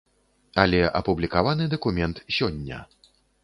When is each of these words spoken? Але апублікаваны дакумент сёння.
Але 0.61 0.79
апублікаваны 1.01 1.69
дакумент 1.77 2.25
сёння. 2.39 2.85